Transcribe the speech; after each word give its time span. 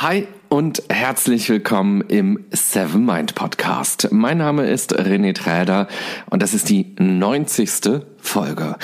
Hi 0.00 0.28
und 0.50 0.82
herzlich 0.90 1.48
willkommen 1.48 2.02
im 2.02 2.44
Seven 2.50 3.06
Mind 3.06 3.34
Podcast. 3.34 4.08
Mein 4.10 4.36
Name 4.36 4.66
ist 4.66 4.94
René 4.94 5.34
Träder 5.34 5.88
und 6.28 6.42
das 6.42 6.52
ist 6.52 6.68
die 6.68 6.94
90. 6.98 8.02
Folge. 8.18 8.76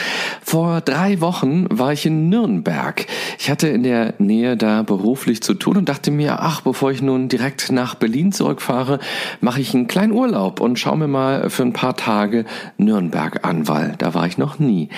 Vor 0.43 0.81
drei 0.81 1.21
Wochen 1.21 1.67
war 1.69 1.93
ich 1.93 2.07
in 2.07 2.31
Nürnberg. 2.31 3.05
Ich 3.39 3.51
hatte 3.51 3.69
in 3.69 3.83
der 3.83 4.15
Nähe 4.21 4.57
da 4.57 4.85
beruflich 4.85 5.43
zu 5.43 5.53
tun 5.53 5.77
und 5.77 5.91
dachte 5.91 6.11
mir, 6.11 6.41
ach, 6.41 6.63
bevor 6.63 6.91
ich 6.91 7.03
nun 7.03 7.29
direkt 7.29 7.71
nach 7.71 7.95
Berlin 7.95 8.33
zurückfahre, 8.33 8.99
mache 9.43 9.61
ich 9.61 9.75
einen 9.75 9.89
kleinen 9.89 10.13
Urlaub 10.13 10.61
und 10.61 10.79
schaue 10.79 10.97
mir 10.97 11.09
mal 11.09 11.51
für 11.51 11.63
ein 11.63 11.75
paar 11.75 11.95
Tage 11.95 12.47
Nürnberg 12.79 13.45
an, 13.45 13.69
weil 13.69 13.97
da 13.99 14.15
war 14.15 14.27
ich 14.27 14.39
noch 14.39 14.59
nie. 14.59 14.89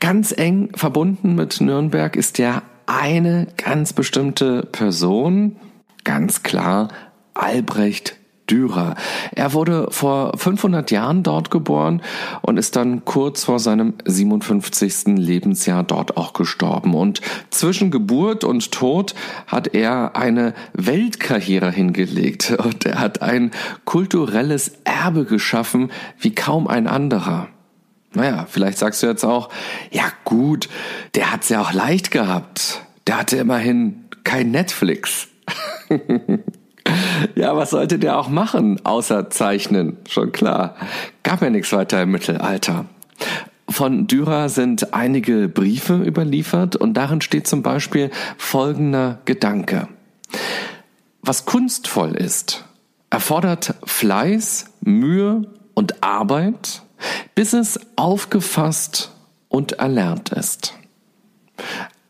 Ganz 0.00 0.32
eng 0.32 0.70
verbunden 0.74 1.34
mit 1.34 1.60
Nürnberg 1.60 2.16
ist 2.16 2.38
ja 2.38 2.62
eine 2.88 3.46
ganz 3.58 3.92
bestimmte 3.92 4.62
Person, 4.62 5.56
ganz 6.08 6.42
klar 6.42 6.88
Albrecht 7.34 8.16
Dürer. 8.48 8.94
Er 9.32 9.52
wurde 9.52 9.88
vor 9.90 10.32
500 10.38 10.90
Jahren 10.90 11.22
dort 11.22 11.50
geboren 11.50 12.00
und 12.40 12.56
ist 12.56 12.76
dann 12.76 13.04
kurz 13.04 13.44
vor 13.44 13.58
seinem 13.58 13.92
57. 14.06 15.18
Lebensjahr 15.18 15.84
dort 15.84 16.16
auch 16.16 16.32
gestorben. 16.32 16.94
Und 16.94 17.20
zwischen 17.50 17.90
Geburt 17.90 18.42
und 18.42 18.72
Tod 18.72 19.14
hat 19.46 19.74
er 19.74 20.16
eine 20.16 20.54
Weltkarriere 20.72 21.70
hingelegt 21.70 22.52
und 22.52 22.86
er 22.86 23.00
hat 23.00 23.20
ein 23.20 23.50
kulturelles 23.84 24.78
Erbe 24.84 25.26
geschaffen 25.26 25.90
wie 26.18 26.34
kaum 26.34 26.68
ein 26.68 26.86
anderer. 26.86 27.48
Naja, 28.14 28.46
vielleicht 28.48 28.78
sagst 28.78 29.02
du 29.02 29.08
jetzt 29.08 29.24
auch, 29.24 29.50
ja 29.90 30.10
gut, 30.24 30.70
der 31.14 31.32
hat's 31.32 31.50
ja 31.50 31.60
auch 31.60 31.74
leicht 31.74 32.10
gehabt. 32.10 32.80
Der 33.06 33.18
hatte 33.18 33.36
immerhin 33.36 34.06
kein 34.24 34.50
Netflix. 34.50 35.27
ja, 37.34 37.56
was 37.56 37.70
sollte 37.70 37.98
der 37.98 38.18
auch 38.18 38.28
machen, 38.28 38.84
außer 38.84 39.30
zeichnen? 39.30 39.96
Schon 40.08 40.32
klar. 40.32 40.76
Gab 41.22 41.42
ja 41.42 41.50
nichts 41.50 41.72
weiter 41.72 42.02
im 42.02 42.10
Mittelalter. 42.10 42.86
Von 43.68 44.06
Dürer 44.06 44.48
sind 44.48 44.94
einige 44.94 45.48
Briefe 45.48 45.96
überliefert 45.96 46.76
und 46.76 46.94
darin 46.94 47.20
steht 47.20 47.46
zum 47.46 47.62
Beispiel 47.62 48.10
folgender 48.38 49.18
Gedanke. 49.26 49.88
Was 51.20 51.44
kunstvoll 51.44 52.14
ist, 52.14 52.64
erfordert 53.10 53.74
Fleiß, 53.84 54.66
Mühe 54.80 55.42
und 55.74 56.02
Arbeit, 56.02 56.82
bis 57.34 57.52
es 57.52 57.78
aufgefasst 57.96 59.12
und 59.48 59.72
erlernt 59.72 60.30
ist. 60.30 60.74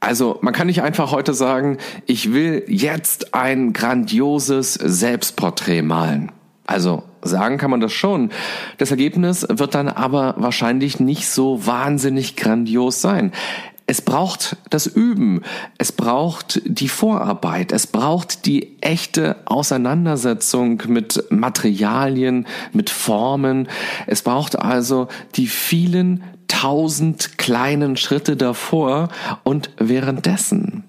Also 0.01 0.39
man 0.43 0.55
kann 0.55 0.69
nicht 0.69 0.83
einfach 0.83 1.11
heute 1.11 1.35
sagen, 1.35 1.79
ich 2.07 2.33
will 2.33 2.65
jetzt 2.69 3.35
ein 3.35 3.73
grandioses 3.73 4.75
Selbstporträt 4.75 5.83
malen. 5.83 6.31
Also 6.67 7.03
sagen 7.23 7.59
kann 7.59 7.71
man 7.71 7.81
das 7.81 7.93
schon. 7.93 8.31
Das 8.77 8.91
Ergebnis 8.91 9.47
wird 9.49 9.75
dann 9.75 9.89
aber 9.89 10.35
wahrscheinlich 10.39 11.01
nicht 11.01 11.27
so 11.27 11.67
wahnsinnig 11.67 12.37
grandios 12.37 13.01
sein. 13.01 13.33
Es 13.91 14.03
braucht 14.03 14.59
das 14.69 14.87
Üben, 14.87 15.41
es 15.79 15.93
braucht 15.93 16.61
die 16.67 16.91
Vorarbeit, 16.91 17.73
es 17.73 17.87
braucht 17.87 18.45
die 18.45 18.77
echte 18.83 19.37
Auseinandersetzung 19.47 20.83
mit 20.89 21.25
Materialien, 21.31 22.47
mit 22.75 22.91
Formen. 22.91 23.67
Es 24.07 24.21
braucht 24.21 24.59
also 24.59 25.09
die 25.37 25.47
vielen 25.47 26.23
tausend 26.49 27.39
kleinen 27.39 27.97
Schritte 27.97 28.37
davor 28.37 29.09
und 29.45 29.71
währenddessen. 29.79 30.85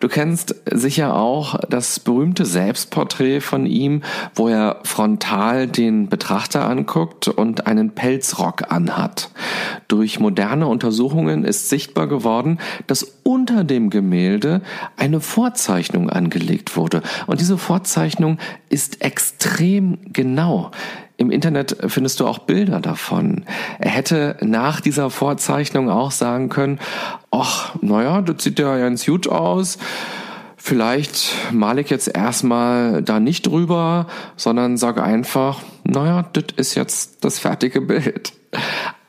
Du 0.00 0.08
kennst 0.08 0.56
sicher 0.70 1.14
auch 1.14 1.58
das 1.68 2.00
berühmte 2.00 2.44
Selbstporträt 2.44 3.40
von 3.40 3.66
ihm, 3.66 4.02
wo 4.34 4.48
er 4.48 4.80
frontal 4.82 5.66
den 5.66 6.08
Betrachter 6.08 6.68
anguckt 6.68 7.28
und 7.28 7.66
einen 7.66 7.94
Pelzrock 7.94 8.72
anhat. 8.72 9.30
Durch 9.88 10.20
moderne 10.20 10.66
Untersuchungen 10.66 11.44
ist 11.44 11.68
sichtbar 11.68 12.06
geworden, 12.06 12.58
dass 12.86 13.18
unter 13.22 13.64
dem 13.64 13.90
Gemälde 13.90 14.60
eine 14.96 15.20
Vorzeichnung 15.20 16.10
angelegt 16.10 16.76
wurde. 16.76 17.02
Und 17.26 17.40
diese 17.40 17.58
Vorzeichnung 17.58 18.38
ist 18.68 19.02
extrem 19.02 19.98
genau. 20.12 20.70
Im 21.16 21.30
Internet 21.30 21.76
findest 21.86 22.18
du 22.18 22.26
auch 22.26 22.40
Bilder 22.40 22.80
davon. 22.80 23.44
Er 23.78 23.90
hätte 23.90 24.36
nach 24.40 24.80
dieser 24.80 25.10
Vorzeichnung 25.10 25.88
auch 25.88 26.10
sagen 26.10 26.48
können, 26.48 26.80
ach, 27.30 27.76
naja, 27.80 28.20
das 28.20 28.42
sieht 28.42 28.58
ja 28.58 28.76
ganz 28.78 29.06
gut 29.06 29.28
aus. 29.28 29.78
Vielleicht 30.56 31.52
male 31.52 31.82
ich 31.82 31.90
jetzt 31.90 32.08
erstmal 32.08 33.02
da 33.02 33.20
nicht 33.20 33.46
drüber, 33.46 34.06
sondern 34.36 34.76
sage 34.76 35.02
einfach, 35.02 35.60
naja, 35.84 36.24
das 36.32 36.46
ist 36.56 36.74
jetzt 36.74 37.24
das 37.24 37.38
fertige 37.38 37.80
Bild. 37.80 38.32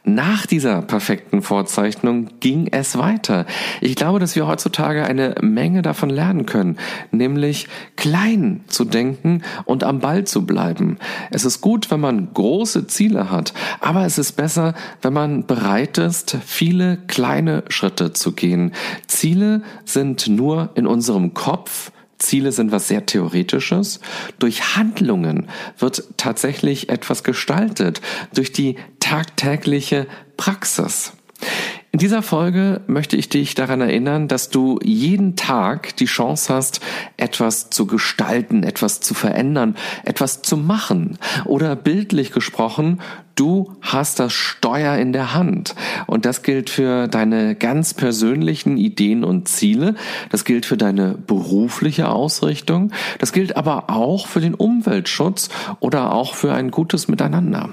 Nach 0.07 0.45
dieser 0.45 0.83
perfekten 0.83 1.41
Vorzeichnung 1.41 2.29
ging 2.39 2.67
es 2.69 2.95
weiter. 2.95 3.47
Ich 3.81 3.95
glaube, 3.95 4.19
dass 4.19 4.35
wir 4.35 4.45
heutzutage 4.45 5.03
eine 5.03 5.33
Menge 5.41 5.81
davon 5.81 6.11
lernen 6.11 6.45
können, 6.45 6.77
nämlich 7.09 7.67
klein 7.95 8.63
zu 8.67 8.85
denken 8.85 9.41
und 9.65 9.83
am 9.83 9.99
Ball 9.99 10.23
zu 10.23 10.45
bleiben. 10.45 10.99
Es 11.31 11.43
ist 11.43 11.59
gut, 11.59 11.89
wenn 11.89 12.01
man 12.01 12.31
große 12.35 12.85
Ziele 12.85 13.31
hat, 13.31 13.53
aber 13.79 14.05
es 14.05 14.19
ist 14.19 14.33
besser, 14.33 14.75
wenn 15.01 15.13
man 15.13 15.47
bereit 15.47 15.97
ist, 15.97 16.37
viele 16.45 16.97
kleine 17.07 17.63
Schritte 17.69 18.13
zu 18.13 18.33
gehen. 18.33 18.73
Ziele 19.07 19.63
sind 19.85 20.27
nur 20.27 20.69
in 20.75 20.85
unserem 20.85 21.33
Kopf, 21.33 21.91
Ziele 22.17 22.51
sind 22.51 22.71
was 22.71 22.87
sehr 22.87 23.05
Theoretisches. 23.05 23.99
Durch 24.39 24.75
Handlungen 24.75 25.49
wird 25.77 26.03
tatsächlich 26.17 26.89
etwas 26.89 27.23
gestaltet. 27.23 28.01
Durch 28.33 28.51
die 28.51 28.77
tagtägliche 28.99 30.07
Praxis. 30.37 31.13
In 31.95 31.99
dieser 31.99 32.23
Folge 32.23 32.81
möchte 32.87 33.15
ich 33.15 33.29
dich 33.29 33.55
daran 33.55 33.79
erinnern, 33.79 34.27
dass 34.27 34.49
du 34.49 34.79
jeden 34.83 35.37
Tag 35.37 35.95
die 35.95 36.07
Chance 36.07 36.53
hast, 36.53 36.81
etwas 37.15 37.69
zu 37.69 37.87
gestalten, 37.87 38.63
etwas 38.63 38.99
zu 38.99 39.13
verändern, 39.13 39.77
etwas 40.03 40.41
zu 40.41 40.57
machen. 40.57 41.17
Oder 41.45 41.77
bildlich 41.77 42.33
gesprochen, 42.33 42.99
du 43.35 43.77
hast 43.79 44.19
das 44.19 44.33
Steuer 44.33 44.97
in 44.97 45.13
der 45.13 45.33
Hand. 45.33 45.73
Und 46.05 46.25
das 46.25 46.43
gilt 46.43 46.69
für 46.69 47.07
deine 47.07 47.55
ganz 47.55 47.93
persönlichen 47.93 48.75
Ideen 48.75 49.23
und 49.23 49.47
Ziele. 49.47 49.95
Das 50.31 50.43
gilt 50.43 50.65
für 50.65 50.75
deine 50.75 51.13
berufliche 51.13 52.09
Ausrichtung. 52.09 52.91
Das 53.19 53.31
gilt 53.31 53.55
aber 53.55 53.89
auch 53.89 54.27
für 54.27 54.41
den 54.41 54.53
Umweltschutz 54.53 55.47
oder 55.79 56.11
auch 56.11 56.35
für 56.35 56.51
ein 56.51 56.71
gutes 56.71 57.07
Miteinander. 57.07 57.69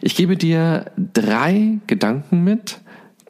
Ich 0.00 0.16
gebe 0.16 0.38
dir 0.38 0.86
drei 0.96 1.80
Gedanken 1.86 2.42
mit, 2.42 2.80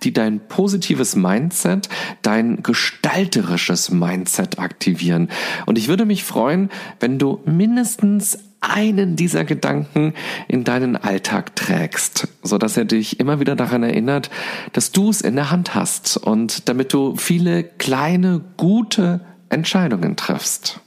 die 0.02 0.12
dein 0.12 0.40
positives 0.40 1.16
Mindset, 1.16 1.88
dein 2.22 2.62
gestalterisches 2.62 3.90
Mindset 3.90 4.58
aktivieren. 4.58 5.28
Und 5.66 5.78
ich 5.78 5.88
würde 5.88 6.04
mich 6.04 6.24
freuen, 6.24 6.70
wenn 7.00 7.18
du 7.18 7.40
mindestens 7.44 8.38
einen 8.60 9.16
dieser 9.16 9.44
Gedanken 9.44 10.12
in 10.46 10.64
deinen 10.64 10.96
Alltag 10.96 11.56
trägst, 11.56 12.28
so 12.42 12.58
dass 12.58 12.76
er 12.76 12.84
dich 12.84 13.18
immer 13.18 13.40
wieder 13.40 13.56
daran 13.56 13.82
erinnert, 13.82 14.30
dass 14.72 14.92
du 14.92 15.10
es 15.10 15.22
in 15.22 15.34
der 15.34 15.50
Hand 15.50 15.74
hast 15.74 16.16
und 16.18 16.68
damit 16.68 16.92
du 16.92 17.16
viele 17.16 17.64
kleine, 17.64 18.42
gute 18.56 19.20
Entscheidungen 19.48 20.16
triffst. 20.16 20.80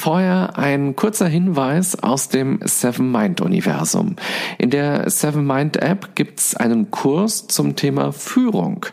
Vorher 0.00 0.56
ein 0.56 0.94
kurzer 0.94 1.26
Hinweis 1.26 2.00
aus 2.00 2.28
dem 2.28 2.60
Seven 2.62 3.10
Mind 3.10 3.40
Universum. 3.40 4.14
In 4.56 4.70
der 4.70 5.10
Seven 5.10 5.44
Mind 5.44 5.76
App 5.78 6.14
gibt's 6.14 6.54
einen 6.54 6.92
Kurs 6.92 7.48
zum 7.48 7.74
Thema 7.74 8.12
Führung. 8.12 8.86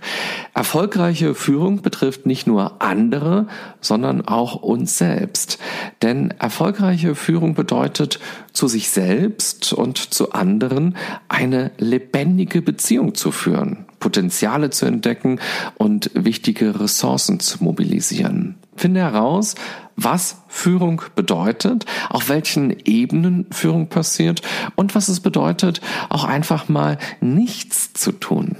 Erfolgreiche 0.55 1.35
Führung 1.35 1.83
betrifft 1.83 2.25
nicht 2.25 2.47
nur 2.47 2.81
andere, 2.81 3.45
sondern 3.81 4.27
auch 4.27 4.55
uns 4.55 4.97
selbst. 4.97 5.59
Denn 6.01 6.31
erfolgreiche 6.39 7.13
Führung 7.13 7.53
bedeutet, 7.53 8.19
zu 8.51 8.67
sich 8.67 8.89
selbst 8.89 9.73
und 9.73 9.99
zu 9.99 10.31
anderen 10.31 10.97
eine 11.27 11.69
lebendige 11.77 12.63
Beziehung 12.63 13.13
zu 13.13 13.29
führen. 13.29 13.85
Potenziale 13.99 14.71
zu 14.71 14.87
entdecken 14.87 15.39
und 15.75 16.09
wichtige 16.15 16.79
Ressourcen 16.79 17.39
zu 17.39 17.63
mobilisieren. 17.63 18.55
Finde 18.75 19.01
heraus, 19.01 19.55
was 19.95 20.41
Führung 20.47 21.01
bedeutet, 21.15 21.85
auf 22.09 22.29
welchen 22.29 22.75
Ebenen 22.85 23.47
Führung 23.51 23.87
passiert 23.87 24.41
und 24.75 24.95
was 24.95 25.07
es 25.07 25.19
bedeutet, 25.19 25.81
auch 26.09 26.23
einfach 26.23 26.69
mal 26.69 26.97
nichts 27.21 27.93
zu 27.93 28.11
tun. 28.11 28.57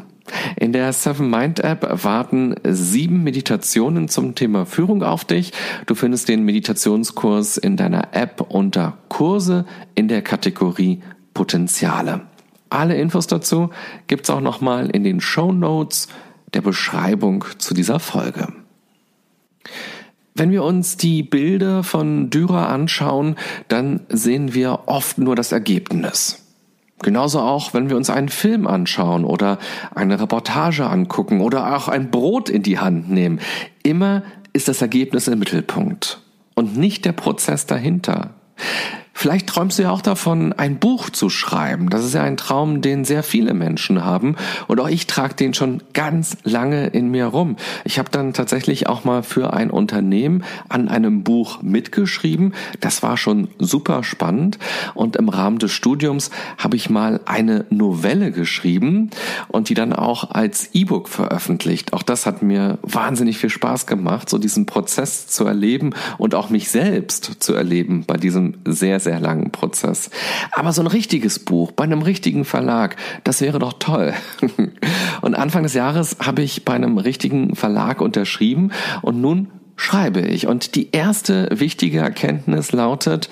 In 0.56 0.74
der 0.74 0.92
Seven 0.92 1.30
Mind 1.30 1.60
App 1.60 2.04
warten 2.04 2.56
sieben 2.64 3.24
Meditationen 3.24 4.08
zum 4.08 4.34
Thema 4.34 4.66
Führung 4.66 5.04
auf 5.04 5.24
dich. 5.24 5.52
Du 5.86 5.94
findest 5.94 6.30
den 6.30 6.44
Meditationskurs 6.44 7.58
in 7.58 7.78
deiner 7.78 8.16
App 8.16 8.42
unter 8.50 8.98
Kurse 9.08 9.66
in 9.94 10.08
der 10.08 10.24
Kategorie 10.24 11.02
Potenziale. 11.34 12.22
Alle 12.70 12.96
Infos 12.96 13.28
dazu 13.28 13.70
gibt's 14.08 14.30
auch 14.30 14.42
nochmal 14.42 14.90
in 14.90 15.04
den 15.04 15.22
Show 15.22 15.52
Notes 15.52 16.08
der 16.54 16.62
Beschreibung 16.62 17.46
zu 17.60 17.74
dieser 17.74 18.00
Folge. 18.00 18.48
Wenn 20.38 20.52
wir 20.52 20.64
uns 20.64 20.98
die 20.98 21.24
Bilder 21.24 21.82
von 21.84 22.30
Dürer 22.30 22.68
anschauen, 22.68 23.38
dann 23.70 24.02
sehen 24.10 24.54
wir 24.54 24.82
oft 24.88 25.18
nur 25.18 25.34
das 25.34 25.54
Ergebnis. 25.54 26.46
Genauso 27.02 27.40
auch, 27.40 27.74
wenn 27.74 27.90
wir 27.90 27.96
uns 27.96 28.10
einen 28.10 28.28
Film 28.28 28.68
anschauen 28.68 29.24
oder 29.24 29.60
eine 29.94 30.20
Reportage 30.20 30.86
angucken 30.86 31.40
oder 31.40 31.76
auch 31.76 31.88
ein 31.88 32.12
Brot 32.12 32.50
in 32.50 32.64
die 32.64 32.80
Hand 32.80 33.10
nehmen. 33.10 33.40
Immer 33.84 34.24
ist 34.52 34.68
das 34.68 34.82
Ergebnis 34.82 35.30
im 35.30 35.40
Mittelpunkt 35.40 36.22
und 36.54 36.76
nicht 36.76 37.06
der 37.06 37.14
Prozess 37.14 37.66
dahinter. 37.66 38.34
Vielleicht 39.18 39.48
träumst 39.48 39.80
du 39.80 39.84
ja 39.84 39.92
auch 39.92 40.02
davon, 40.02 40.52
ein 40.52 40.78
Buch 40.78 41.10
zu 41.10 41.30
schreiben. 41.30 41.90
Das 41.90 42.04
ist 42.04 42.14
ja 42.14 42.22
ein 42.22 42.36
Traum, 42.36 42.82
den 42.82 43.06
sehr 43.06 43.24
viele 43.24 43.54
Menschen 43.54 44.04
haben. 44.04 44.36
Und 44.68 44.82
auch 44.82 44.90
ich 44.90 45.08
trage 45.08 45.36
den 45.36 45.54
schon 45.54 45.82
ganz 45.94 46.36
lange 46.44 46.88
in 46.88 47.10
mir 47.10 47.28
rum. 47.28 47.56
Ich 47.86 47.98
habe 47.98 48.10
dann 48.12 48.34
tatsächlich 48.34 48.88
auch 48.88 49.06
mal 49.06 49.24
für 49.24 49.54
ein 49.54 49.72
Unternehmen 49.72 50.44
an 50.68 50.90
einem 50.90 51.24
Buch 51.24 51.62
mitgeschrieben. 51.62 52.54
Das 52.82 53.04
war 53.04 53.16
schon 53.16 53.48
super 53.58 54.04
spannend. 54.04 54.60
Und 54.96 55.16
im 55.16 55.30
Rahmen 55.30 55.60
des 55.60 55.72
Studiums 55.72 56.30
habe 56.58 56.76
ich 56.76 56.90
mal 56.90 57.22
eine 57.26 57.66
Novelle 57.70 58.32
geschrieben 58.32 59.12
und 59.48 59.70
die 59.70 59.76
dann 59.76 59.94
auch 59.94 60.32
als 60.32 60.72
E-Book 60.74 61.08
veröffentlicht. 61.08 61.94
Auch 61.94 62.04
das 62.04 62.26
hat 62.26 62.42
mir 62.42 62.80
wahnsinnig 62.82 63.38
viel 63.38 63.50
Spaß 63.50 63.88
gemacht, 63.88 64.30
so 64.30 64.38
diesen 64.38 64.66
Prozess 64.66 65.28
zu 65.28 65.46
erleben 65.46 65.94
und 66.18 66.36
auch 66.36 66.50
mich 66.50 66.70
selbst 66.70 67.38
zu 67.40 67.54
erleben 67.54 68.04
bei 68.06 68.18
diesem 68.18 68.56
sehr, 68.66 69.00
sehr 69.06 69.22
langen 69.22 69.52
Prozess. 69.52 70.10
Aber 70.52 70.74
so 70.74 70.82
ein 70.82 70.88
richtiges 70.88 71.40
Buch 71.40 71.72
bei 71.72 71.86
einem 71.86 72.02
richtigen 72.02 72.44
Verlag, 72.44 72.98
das 73.24 73.40
wäre 73.40 73.60
doch 73.60 73.74
toll. 73.80 74.14
Und 75.22 75.36
Anfang 75.36 75.64
des 75.64 75.74
Jahres 75.74 76.18
habe 76.20 76.42
ich 76.42 76.66
bei 76.66 76.74
einem 76.74 76.98
richtigen 76.98 77.56
Verlag 77.56 78.02
unterschrieben 78.02 78.72
und 79.02 79.22
nun 79.22 79.52
schreibe 79.76 80.22
ich. 80.22 80.48
Und 80.48 80.76
die 80.76 80.92
erste 80.92 81.48
wichtige 81.52 82.00
Erkenntnis 82.00 82.72
lautet, 82.72 83.30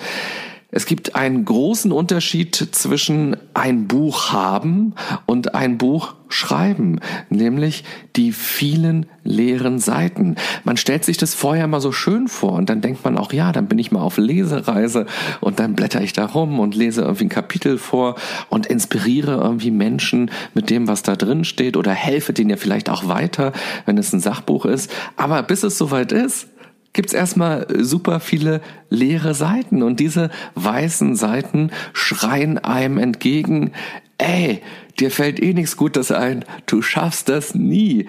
es 0.76 0.86
gibt 0.86 1.14
einen 1.14 1.44
großen 1.44 1.92
Unterschied 1.92 2.56
zwischen 2.56 3.36
ein 3.54 3.86
Buch 3.86 4.32
haben 4.32 4.94
und 5.24 5.54
ein 5.54 5.78
Buch 5.78 6.14
schreiben, 6.28 6.98
nämlich 7.30 7.84
die 8.16 8.32
vielen 8.32 9.06
leeren 9.22 9.78
Seiten. 9.78 10.34
Man 10.64 10.76
stellt 10.76 11.04
sich 11.04 11.16
das 11.16 11.32
vorher 11.32 11.68
mal 11.68 11.80
so 11.80 11.92
schön 11.92 12.26
vor 12.26 12.54
und 12.54 12.70
dann 12.70 12.80
denkt 12.80 13.04
man 13.04 13.16
auch, 13.16 13.32
ja, 13.32 13.52
dann 13.52 13.68
bin 13.68 13.78
ich 13.78 13.92
mal 13.92 14.00
auf 14.00 14.18
Lesereise 14.18 15.06
und 15.40 15.60
dann 15.60 15.76
blätter 15.76 16.02
ich 16.02 16.12
da 16.12 16.26
rum 16.26 16.58
und 16.58 16.74
lese 16.74 17.02
irgendwie 17.02 17.26
ein 17.26 17.28
Kapitel 17.28 17.78
vor 17.78 18.16
und 18.48 18.66
inspiriere 18.66 19.36
irgendwie 19.40 19.70
Menschen 19.70 20.28
mit 20.54 20.70
dem, 20.70 20.88
was 20.88 21.04
da 21.04 21.14
drin 21.14 21.44
steht 21.44 21.76
oder 21.76 21.92
helfe 21.92 22.32
denen 22.32 22.50
ja 22.50 22.56
vielleicht 22.56 22.90
auch 22.90 23.06
weiter, 23.06 23.52
wenn 23.86 23.96
es 23.96 24.12
ein 24.12 24.18
Sachbuch 24.18 24.66
ist. 24.66 24.90
Aber 25.16 25.44
bis 25.44 25.62
es 25.62 25.78
soweit 25.78 26.10
ist, 26.10 26.48
gibt's 26.94 27.12
erstmal 27.12 27.66
super 27.84 28.20
viele 28.20 28.62
leere 28.88 29.34
Seiten 29.34 29.82
und 29.82 30.00
diese 30.00 30.30
weißen 30.54 31.16
Seiten 31.16 31.70
schreien 31.92 32.56
einem 32.58 32.96
entgegen, 32.96 33.72
ey, 34.16 34.62
dir 34.98 35.10
fällt 35.10 35.42
eh 35.42 35.52
nichts 35.52 35.76
Gutes 35.76 36.10
ein, 36.10 36.44
du 36.66 36.80
schaffst 36.80 37.28
das 37.28 37.54
nie, 37.54 38.06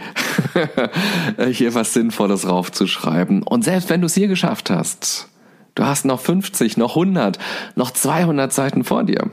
hier 1.52 1.74
was 1.74 1.94
Sinnvolles 1.94 2.48
raufzuschreiben. 2.48 3.44
Und 3.44 3.64
selbst 3.64 3.90
wenn 3.90 4.02
du 4.02 4.06
es 4.06 4.14
hier 4.14 4.28
geschafft 4.28 4.70
hast, 4.70 5.30
du 5.74 5.84
hast 5.84 6.06
noch 6.06 6.20
50, 6.20 6.78
noch 6.78 6.92
100, 6.92 7.40
noch 7.76 7.92
200 7.92 8.54
Seiten 8.54 8.84
vor 8.84 9.04
dir. 9.04 9.30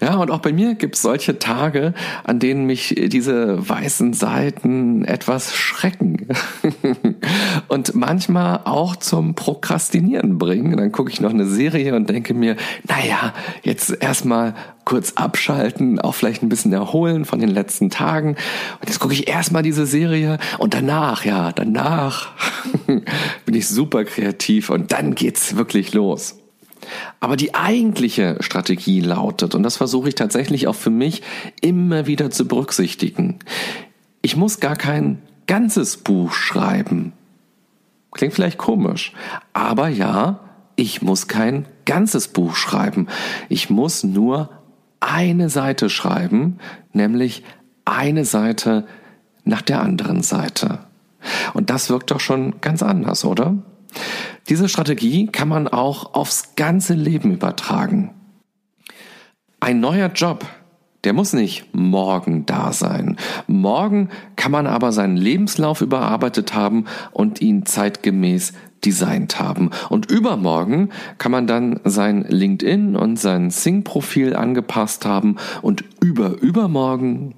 Ja, 0.00 0.16
und 0.16 0.30
auch 0.30 0.40
bei 0.40 0.52
mir 0.52 0.74
gibt 0.74 0.96
es 0.96 1.02
solche 1.02 1.38
Tage, 1.38 1.94
an 2.24 2.38
denen 2.38 2.66
mich 2.66 2.94
diese 2.96 3.68
weißen 3.68 4.12
Seiten 4.12 5.04
etwas 5.04 5.54
schrecken 5.54 6.28
und 7.68 7.94
manchmal 7.94 8.60
auch 8.64 8.96
zum 8.96 9.34
Prokrastinieren 9.34 10.38
bringen. 10.38 10.76
Dann 10.76 10.92
gucke 10.92 11.10
ich 11.10 11.20
noch 11.20 11.30
eine 11.30 11.46
Serie 11.46 11.94
und 11.94 12.08
denke 12.08 12.34
mir, 12.34 12.56
naja, 12.88 13.32
jetzt 13.62 13.90
erstmal 14.02 14.54
kurz 14.84 15.12
abschalten, 15.12 16.00
auch 16.00 16.14
vielleicht 16.14 16.42
ein 16.42 16.48
bisschen 16.48 16.72
erholen 16.72 17.24
von 17.24 17.38
den 17.38 17.50
letzten 17.50 17.90
Tagen. 17.90 18.30
Und 18.80 18.88
jetzt 18.88 18.98
gucke 18.98 19.14
ich 19.14 19.28
erstmal 19.28 19.62
diese 19.62 19.86
Serie 19.86 20.38
und 20.58 20.74
danach, 20.74 21.24
ja, 21.24 21.52
danach 21.52 22.32
bin 22.86 23.54
ich 23.54 23.68
super 23.68 24.04
kreativ 24.04 24.70
und 24.70 24.90
dann 24.92 25.14
geht's 25.14 25.56
wirklich 25.56 25.92
los. 25.94 26.39
Aber 27.20 27.36
die 27.36 27.54
eigentliche 27.54 28.36
Strategie 28.40 29.00
lautet, 29.00 29.54
und 29.54 29.62
das 29.62 29.76
versuche 29.76 30.08
ich 30.08 30.14
tatsächlich 30.14 30.66
auch 30.68 30.74
für 30.74 30.90
mich 30.90 31.22
immer 31.60 32.06
wieder 32.06 32.30
zu 32.30 32.46
berücksichtigen, 32.46 33.38
ich 34.22 34.36
muss 34.36 34.60
gar 34.60 34.76
kein 34.76 35.22
ganzes 35.46 35.96
Buch 35.96 36.32
schreiben. 36.32 37.12
Klingt 38.12 38.34
vielleicht 38.34 38.58
komisch, 38.58 39.12
aber 39.52 39.88
ja, 39.88 40.40
ich 40.76 41.02
muss 41.02 41.28
kein 41.28 41.66
ganzes 41.84 42.28
Buch 42.28 42.54
schreiben. 42.54 43.08
Ich 43.48 43.70
muss 43.70 44.04
nur 44.04 44.50
eine 45.00 45.48
Seite 45.48 45.90
schreiben, 45.90 46.58
nämlich 46.92 47.42
eine 47.84 48.24
Seite 48.24 48.86
nach 49.44 49.62
der 49.62 49.80
anderen 49.80 50.22
Seite. 50.22 50.80
Und 51.54 51.70
das 51.70 51.90
wirkt 51.90 52.10
doch 52.10 52.20
schon 52.20 52.60
ganz 52.60 52.82
anders, 52.82 53.24
oder? 53.24 53.56
Diese 54.48 54.68
Strategie 54.68 55.26
kann 55.26 55.48
man 55.48 55.68
auch 55.68 56.14
aufs 56.14 56.54
ganze 56.56 56.94
Leben 56.94 57.32
übertragen. 57.32 58.14
Ein 59.60 59.80
neuer 59.80 60.08
Job, 60.08 60.46
der 61.04 61.12
muss 61.12 61.32
nicht 61.32 61.66
morgen 61.72 62.46
da 62.46 62.72
sein. 62.72 63.16
Morgen 63.46 64.10
kann 64.36 64.52
man 64.52 64.66
aber 64.66 64.92
seinen 64.92 65.16
Lebenslauf 65.16 65.80
überarbeitet 65.80 66.54
haben 66.54 66.86
und 67.12 67.40
ihn 67.40 67.64
zeitgemäß 67.64 68.52
designt 68.84 69.38
haben. 69.38 69.70
Und 69.88 70.10
übermorgen 70.10 70.90
kann 71.18 71.32
man 71.32 71.46
dann 71.46 71.80
sein 71.84 72.24
LinkedIn 72.28 72.96
und 72.96 73.18
sein 73.18 73.50
Sing-Profil 73.50 74.34
angepasst 74.34 75.04
haben 75.04 75.36
und 75.62 75.84
über 76.00 76.40
übermorgen. 76.40 77.34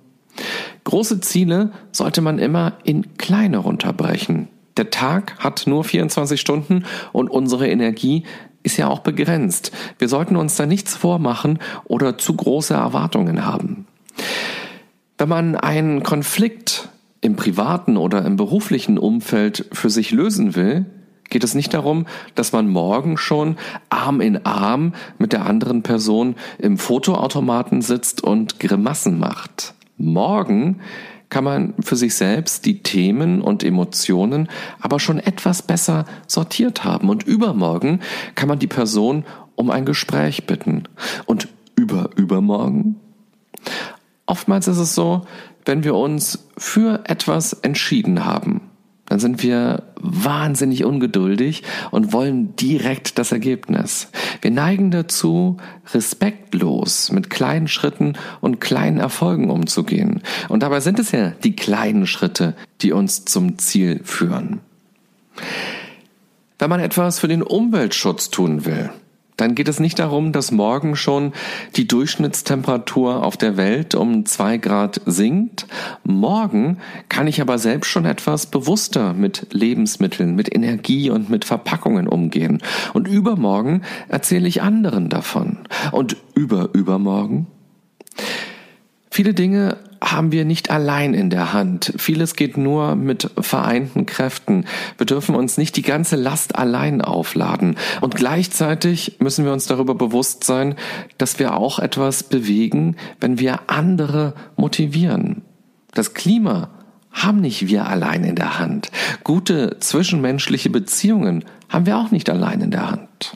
Große 0.84 1.20
Ziele 1.20 1.72
sollte 1.92 2.20
man 2.20 2.38
immer 2.38 2.74
in 2.84 3.16
kleine 3.16 3.58
runterbrechen. 3.58 4.48
Der 4.76 4.90
Tag 4.90 5.38
hat 5.38 5.66
nur 5.66 5.84
24 5.84 6.40
Stunden 6.40 6.84
und 7.12 7.28
unsere 7.28 7.68
Energie 7.68 8.24
ist 8.62 8.76
ja 8.76 8.88
auch 8.88 9.00
begrenzt. 9.00 9.72
Wir 9.98 10.08
sollten 10.08 10.36
uns 10.36 10.56
da 10.56 10.66
nichts 10.66 10.96
vormachen 10.96 11.58
oder 11.84 12.16
zu 12.18 12.34
große 12.34 12.74
Erwartungen 12.74 13.44
haben. 13.44 13.86
Wenn 15.18 15.28
man 15.28 15.56
einen 15.56 16.02
Konflikt 16.02 16.88
im 17.20 17.36
privaten 17.36 17.96
oder 17.96 18.24
im 18.24 18.36
beruflichen 18.36 18.98
Umfeld 18.98 19.66
für 19.72 19.90
sich 19.90 20.10
lösen 20.10 20.56
will, 20.56 20.86
geht 21.30 21.44
es 21.44 21.54
nicht 21.54 21.72
darum, 21.74 22.06
dass 22.34 22.52
man 22.52 22.68
morgen 22.68 23.16
schon 23.16 23.56
Arm 23.88 24.20
in 24.20 24.44
Arm 24.44 24.94
mit 25.18 25.32
der 25.32 25.46
anderen 25.46 25.82
Person 25.82 26.36
im 26.58 26.78
Fotoautomaten 26.78 27.82
sitzt 27.82 28.22
und 28.22 28.60
Grimassen 28.60 29.18
macht. 29.18 29.74
Morgen 29.96 30.80
kann 31.32 31.44
man 31.44 31.72
für 31.80 31.96
sich 31.96 32.14
selbst 32.14 32.66
die 32.66 32.82
Themen 32.82 33.40
und 33.40 33.64
Emotionen 33.64 34.48
aber 34.80 35.00
schon 35.00 35.18
etwas 35.18 35.62
besser 35.62 36.04
sortiert 36.26 36.84
haben. 36.84 37.08
Und 37.08 37.22
übermorgen 37.22 38.00
kann 38.34 38.50
man 38.50 38.58
die 38.58 38.66
Person 38.66 39.24
um 39.54 39.70
ein 39.70 39.86
Gespräch 39.86 40.46
bitten. 40.46 40.82
Und 41.24 41.48
über 41.74 42.10
übermorgen? 42.16 43.00
Oftmals 44.26 44.68
ist 44.68 44.76
es 44.76 44.94
so, 44.94 45.22
wenn 45.64 45.84
wir 45.84 45.94
uns 45.94 46.50
für 46.58 47.00
etwas 47.06 47.54
entschieden 47.54 48.26
haben, 48.26 48.60
dann 49.12 49.20
sind 49.20 49.42
wir 49.42 49.82
wahnsinnig 50.00 50.86
ungeduldig 50.86 51.64
und 51.90 52.14
wollen 52.14 52.56
direkt 52.56 53.18
das 53.18 53.30
Ergebnis. 53.30 54.08
Wir 54.40 54.50
neigen 54.50 54.90
dazu, 54.90 55.58
respektlos 55.92 57.12
mit 57.12 57.28
kleinen 57.28 57.68
Schritten 57.68 58.14
und 58.40 58.58
kleinen 58.62 58.98
Erfolgen 58.98 59.50
umzugehen. 59.50 60.22
Und 60.48 60.62
dabei 60.62 60.80
sind 60.80 60.98
es 60.98 61.12
ja 61.12 61.32
die 61.44 61.54
kleinen 61.54 62.06
Schritte, 62.06 62.54
die 62.80 62.92
uns 62.92 63.26
zum 63.26 63.58
Ziel 63.58 64.00
führen. 64.02 64.60
Wenn 66.58 66.70
man 66.70 66.80
etwas 66.80 67.18
für 67.18 67.28
den 67.28 67.42
Umweltschutz 67.42 68.30
tun 68.30 68.64
will, 68.64 68.88
dann 69.42 69.56
geht 69.56 69.68
es 69.68 69.80
nicht 69.80 69.98
darum, 69.98 70.32
dass 70.32 70.52
morgen 70.52 70.94
schon 70.94 71.32
die 71.74 71.88
Durchschnittstemperatur 71.88 73.24
auf 73.24 73.36
der 73.36 73.56
Welt 73.56 73.94
um 73.96 74.24
zwei 74.24 74.56
Grad 74.56 75.00
sinkt. 75.04 75.66
Morgen 76.04 76.78
kann 77.08 77.26
ich 77.26 77.40
aber 77.40 77.58
selbst 77.58 77.88
schon 77.88 78.04
etwas 78.04 78.46
bewusster 78.46 79.14
mit 79.14 79.48
Lebensmitteln, 79.50 80.36
mit 80.36 80.54
Energie 80.54 81.10
und 81.10 81.28
mit 81.28 81.44
Verpackungen 81.44 82.06
umgehen. 82.06 82.62
Und 82.92 83.08
übermorgen 83.08 83.82
erzähle 84.08 84.46
ich 84.46 84.62
anderen 84.62 85.08
davon. 85.08 85.58
Und 85.90 86.16
über 86.34 86.70
übermorgen 86.72 87.48
Viele 89.14 89.34
Dinge 89.34 89.76
haben 90.02 90.32
wir 90.32 90.46
nicht 90.46 90.70
allein 90.70 91.12
in 91.12 91.28
der 91.28 91.52
Hand. 91.52 91.92
Vieles 91.98 92.34
geht 92.34 92.56
nur 92.56 92.94
mit 92.94 93.28
vereinten 93.38 94.06
Kräften. 94.06 94.64
Wir 94.96 95.04
dürfen 95.04 95.34
uns 95.34 95.58
nicht 95.58 95.76
die 95.76 95.82
ganze 95.82 96.16
Last 96.16 96.56
allein 96.56 97.02
aufladen. 97.02 97.76
Und 98.00 98.16
gleichzeitig 98.16 99.16
müssen 99.18 99.44
wir 99.44 99.52
uns 99.52 99.66
darüber 99.66 99.94
bewusst 99.94 100.44
sein, 100.44 100.76
dass 101.18 101.38
wir 101.38 101.54
auch 101.58 101.78
etwas 101.78 102.22
bewegen, 102.22 102.96
wenn 103.20 103.38
wir 103.38 103.60
andere 103.66 104.32
motivieren. 104.56 105.42
Das 105.92 106.14
Klima 106.14 106.70
haben 107.10 107.42
nicht 107.42 107.68
wir 107.68 107.86
allein 107.86 108.24
in 108.24 108.36
der 108.36 108.58
Hand. 108.58 108.90
Gute 109.24 109.76
zwischenmenschliche 109.78 110.70
Beziehungen 110.70 111.44
haben 111.68 111.84
wir 111.84 111.98
auch 111.98 112.12
nicht 112.12 112.30
allein 112.30 112.62
in 112.62 112.70
der 112.70 112.90
Hand. 112.90 113.34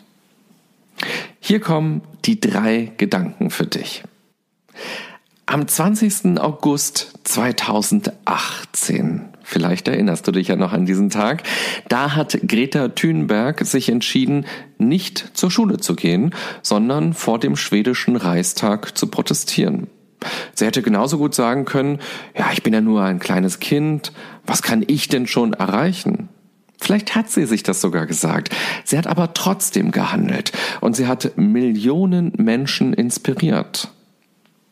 Hier 1.39 1.61
kommen 1.61 2.01
die 2.25 2.41
drei 2.41 2.93
Gedanken 2.97 3.51
für 3.51 3.67
dich. 3.67 4.05
Am 5.49 5.69
20. 5.69 6.41
August 6.41 7.21
2018, 7.23 9.21
vielleicht 9.45 9.87
erinnerst 9.87 10.27
du 10.27 10.33
dich 10.33 10.49
ja 10.49 10.57
noch 10.57 10.73
an 10.73 10.87
diesen 10.87 11.09
Tag, 11.09 11.45
da 11.89 12.17
hat 12.17 12.37
Greta 12.49 12.89
Thunberg 12.89 13.65
sich 13.65 13.89
entschieden, 13.89 14.45
nicht 14.79 15.37
zur 15.39 15.53
Schule 15.53 15.77
zu 15.77 15.95
gehen, 15.95 16.35
sondern 16.63 17.15
vor 17.15 17.39
dem 17.39 17.55
schwedischen 17.55 18.17
Reichstag 18.17 18.99
zu 18.99 19.07
protestieren. 19.07 19.87
Sie 20.53 20.67
hätte 20.67 20.83
genauso 20.83 21.17
gut 21.17 21.37
sagen 21.37 21.65
können, 21.65 22.01
ja, 22.37 22.47
ich 22.53 22.65
bin 22.65 22.75
ja 22.75 22.81
nur 22.81 23.05
ein 23.05 23.21
kleines 23.21 23.61
Kind, 23.61 24.11
was 24.47 24.63
kann 24.63 24.83
ich 24.85 25.07
denn 25.07 25.29
schon 25.29 25.53
erreichen? 25.53 26.29
Vielleicht 26.81 27.15
hat 27.15 27.31
sie 27.31 27.47
sich 27.47 27.63
das 27.63 27.81
sogar 27.81 28.07
gesagt. 28.07 28.51
Sie 28.83 28.99
hat 28.99 29.07
aber 29.07 29.33
trotzdem 29.33 29.93
gehandelt 29.93 30.51
und 30.81 30.97
sie 30.97 31.07
hat 31.07 31.39
Millionen 31.39 32.33
Menschen 32.37 32.93
inspiriert. 32.95 33.93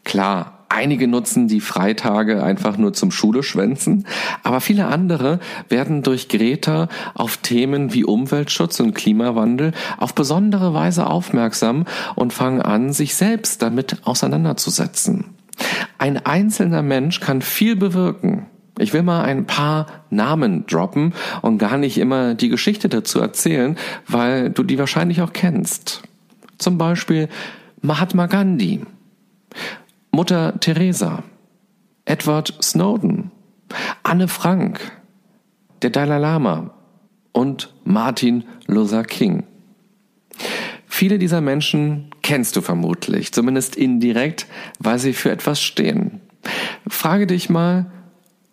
Klar, 0.03 0.54
Einige 0.75 1.07
nutzen 1.07 1.47
die 1.47 1.61
Freitage 1.61 2.43
einfach 2.43 2.77
nur 2.77 2.93
zum 2.93 3.13
Schule 3.13 3.45
schwänzen, 3.45 4.09
aber 4.43 4.61
viele 4.61 4.87
andere 4.87 5.39
werden 5.69 6.03
durch 6.03 6.29
Greta 6.29 6.89
auf 7.15 7.37
Themen 7.37 7.95
wie 7.95 8.05
Umweltschutz 8.05 8.81
und 8.81 8.93
Klimawandel 8.93 9.71
auf 9.99 10.17
besondere 10.17 10.75
Weise 10.75 11.07
aufmerksam 11.07 11.85
und 12.17 12.33
fangen 12.33 12.61
an, 12.61 12.93
sich 12.93 13.15
selbst 13.15 13.63
damit 13.63 13.99
auseinanderzusetzen. 14.03 15.27
Ein 15.99 16.27
einzelner 16.27 16.83
Mensch 16.83 17.21
kann 17.21 17.41
viel 17.41 17.77
bewirken. 17.77 18.47
Ich 18.77 18.93
will 18.93 19.05
mal 19.05 19.23
ein 19.23 19.47
paar 19.47 19.87
Namen 20.11 20.67
droppen 20.67 21.15
und 21.43 21.59
gar 21.59 21.79
nicht 21.79 21.99
immer 21.99 22.35
die 22.35 22.49
Geschichte 22.49 22.89
dazu 22.89 23.21
erzählen, 23.21 23.77
weil 24.09 24.51
du 24.51 24.65
die 24.65 24.81
wahrscheinlich 24.81 25.23
auch 25.23 25.33
kennst. 25.33 26.03
Zum 26.59 26.79
Beispiel 26.79 27.29
Mahatma 27.81 28.27
Gandhi. 28.27 28.81
Mutter 30.15 30.61
Teresa, 30.61 31.25
Edward 32.05 32.55
Snowden, 32.63 33.33
Anne 34.05 34.29
Frank, 34.29 34.93
der 35.83 35.91
Dalai 35.91 36.19
Lama 36.19 36.71
und 37.33 37.75
Martin 37.83 38.45
Luther 38.69 39.03
King. 39.03 39.43
Viele 40.87 41.19
dieser 41.19 41.41
Menschen 41.41 42.11
kennst 42.23 42.55
du 42.55 42.61
vermutlich, 42.61 43.33
zumindest 43.33 43.75
indirekt, 43.75 44.47
weil 44.79 45.01
sie 45.01 45.15
für 45.15 45.33
etwas 45.33 45.61
stehen. 45.61 46.21
Frage 46.87 47.27
dich 47.27 47.51
mal, 47.51 47.91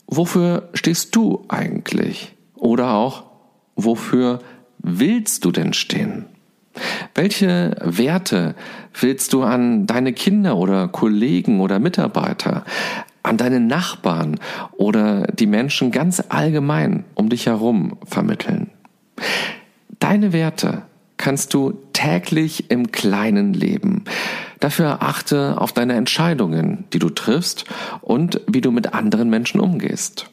wofür 0.08 0.70
stehst 0.74 1.16
du 1.16 1.46
eigentlich? 1.48 2.36
Oder 2.56 2.96
auch, 2.96 3.26
wofür 3.76 4.40
willst 4.80 5.46
du 5.46 5.52
denn 5.52 5.74
stehen? 5.74 6.26
Welche 7.16 7.76
Werte 7.84 8.56
willst 9.00 9.34
du 9.34 9.44
an 9.44 9.88
deine 9.88 10.14
Kinder 10.14 10.58
oder 10.58 10.88
Kollegen 10.88 11.60
oder 11.60 11.80
Mitarbeiter, 11.80 12.64
an 13.24 13.38
deine 13.38 13.60
Nachbarn 13.60 14.40
oder 14.74 15.28
die 15.28 15.46
Menschen 15.46 15.92
ganz 15.92 16.24
allgemein 16.30 17.04
um 17.16 17.30
dich 17.30 17.46
herum 17.46 17.98
vermitteln? 18.06 18.70
Deine 20.00 20.34
Werte 20.34 20.84
kannst 21.18 21.54
du 21.54 21.74
täglich 21.94 22.72
im 22.72 22.92
Kleinen 22.92 23.54
leben. 23.54 24.06
Dafür 24.60 25.02
achte 25.02 25.60
auf 25.60 25.72
deine 25.72 25.94
Entscheidungen, 25.94 26.86
die 26.94 27.00
du 27.00 27.10
triffst 27.10 27.66
und 28.02 28.42
wie 28.48 28.62
du 28.62 28.72
mit 28.72 28.94
anderen 28.94 29.30
Menschen 29.30 29.60
umgehst. 29.60 30.30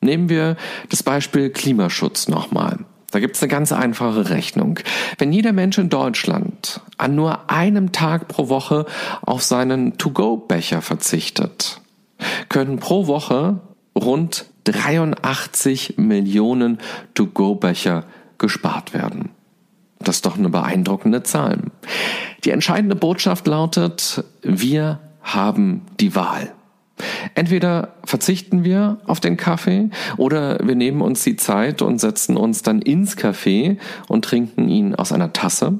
Nehmen 0.00 0.30
wir 0.30 0.56
das 0.88 1.02
Beispiel 1.02 1.50
Klimaschutz 1.50 2.28
nochmal. 2.28 2.78
Da 3.10 3.18
gibt's 3.18 3.42
eine 3.42 3.50
ganz 3.50 3.72
einfache 3.72 4.30
Rechnung. 4.30 4.78
Wenn 5.18 5.32
jeder 5.32 5.52
Mensch 5.52 5.78
in 5.78 5.88
Deutschland 5.88 6.80
an 6.96 7.14
nur 7.14 7.50
einem 7.50 7.92
Tag 7.92 8.28
pro 8.28 8.48
Woche 8.48 8.86
auf 9.22 9.42
seinen 9.42 9.98
To-Go-Becher 9.98 10.80
verzichtet, 10.80 11.80
können 12.48 12.78
pro 12.78 13.06
Woche 13.06 13.60
rund 13.96 14.46
83 14.64 15.94
Millionen 15.96 16.78
To-Go-Becher 17.14 18.04
gespart 18.38 18.94
werden. 18.94 19.30
Das 19.98 20.16
ist 20.16 20.26
doch 20.26 20.38
eine 20.38 20.48
beeindruckende 20.48 21.22
Zahl. 21.22 21.58
Die 22.44 22.50
entscheidende 22.50 22.96
Botschaft 22.96 23.46
lautet, 23.46 24.24
wir 24.42 24.98
haben 25.22 25.82
die 25.98 26.14
Wahl. 26.14 26.52
Entweder 27.34 27.94
verzichten 28.04 28.64
wir 28.64 28.98
auf 29.06 29.20
den 29.20 29.36
Kaffee 29.36 29.90
oder 30.16 30.58
wir 30.62 30.74
nehmen 30.74 31.00
uns 31.00 31.24
die 31.24 31.36
Zeit 31.36 31.82
und 31.82 31.98
setzen 31.98 32.36
uns 32.36 32.62
dann 32.62 32.82
ins 32.82 33.16
Café 33.16 33.78
und 34.08 34.24
trinken 34.24 34.68
ihn 34.68 34.94
aus 34.94 35.12
einer 35.12 35.32
Tasse. 35.32 35.78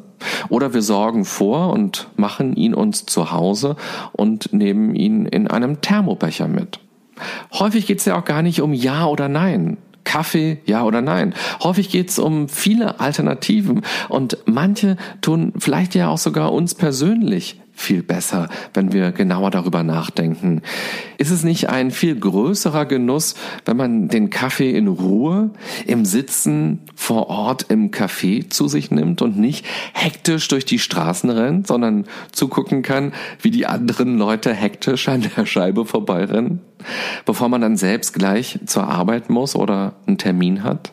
Oder 0.49 0.75
wir 0.75 0.83
sorgen 0.83 1.25
vor 1.25 1.71
und 1.73 2.09
machen 2.17 2.55
ihn 2.55 2.75
uns 2.75 3.07
zu 3.07 3.33
Hause 3.33 3.77
und 4.12 4.53
nehmen 4.53 4.95
ihn 4.95 5.27
in 5.27 5.49
einem 5.49 5.81
Thermobecher 5.81 6.47
mit. 6.47 6.79
Häufig 7.53 7.87
geht 7.87 7.99
es 7.99 8.05
ja 8.05 8.19
auch 8.19 8.25
gar 8.25 8.43
nicht 8.43 8.61
um 8.61 8.73
Ja 8.73 9.07
oder 9.07 9.29
Nein. 9.29 9.79
Kaffee, 10.05 10.59
ja 10.65 10.83
oder 10.83 11.03
nein. 11.03 11.35
Häufig 11.62 11.89
geht 11.89 12.09
es 12.09 12.19
um 12.19 12.49
viele 12.49 12.99
Alternativen 12.99 13.83
und 14.09 14.39
manche 14.45 14.97
tun 15.21 15.53
vielleicht 15.59 15.95
ja 15.95 16.09
auch 16.09 16.19
sogar 16.19 16.53
uns 16.53 16.75
persönlich 16.75 17.60
viel 17.81 18.03
besser, 18.03 18.49
wenn 18.75 18.93
wir 18.93 19.11
genauer 19.11 19.51
darüber 19.51 19.83
nachdenken. 19.83 20.63
Ist 21.19 21.31
es 21.31 21.43
nicht 21.43 21.71
ein 21.71 21.91
viel 21.91 22.15
größerer 22.15 22.85
Genuss, 22.85 23.35
wenn 23.65 23.77
man 23.77 24.09
den 24.09 24.31
Kaffee 24.31 24.71
in 24.71 24.87
Ruhe 24.87 25.51
im 25.87 26.05
Sitzen 26.05 26.81
vor 26.95 27.29
Ort 27.29 27.67
im 27.71 27.91
Café 27.91 28.49
zu 28.51 28.69
sich 28.69 28.91
nimmt 28.91 29.23
und 29.23 29.39
nicht 29.39 29.65
hektisch 29.95 30.49
durch 30.49 30.65
die 30.65 30.79
Straßen 30.79 31.31
rennt, 31.31 31.67
sondern 31.67 32.05
zugucken 32.33 32.83
kann, 32.83 33.13
wie 33.41 33.51
die 33.51 33.67
anderen 33.67 34.19
Leute 34.19 34.53
hektisch 34.53 35.09
an 35.09 35.27
der 35.37 35.47
Scheibe 35.47 35.87
vorbeirennen, 35.87 36.61
bevor 37.25 37.49
man 37.49 37.63
dann 37.63 37.77
selbst 37.77 38.13
gleich 38.13 38.59
zur 38.67 38.87
Arbeit 38.87 39.31
muss 39.31 39.57
oder 39.57 39.95
einen 40.07 40.19
Termin 40.19 40.63
hat? 40.63 40.93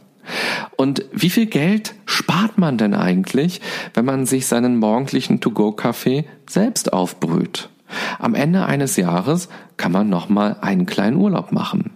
Und 0.75 1.05
wie 1.11 1.29
viel 1.29 1.45
Geld 1.45 1.95
spart 2.05 2.57
man 2.57 2.77
denn 2.77 2.93
eigentlich, 2.93 3.61
wenn 3.93 4.05
man 4.05 4.25
sich 4.25 4.47
seinen 4.47 4.77
morgendlichen 4.77 5.39
To-Go-Kaffee 5.39 6.25
selbst 6.49 6.93
aufbrüht? 6.93 7.69
Am 8.19 8.35
Ende 8.35 8.65
eines 8.65 8.97
Jahres 8.97 9.49
kann 9.77 9.91
man 9.91 10.09
nochmal 10.09 10.57
einen 10.61 10.85
kleinen 10.85 11.17
Urlaub 11.17 11.51
machen. 11.51 11.91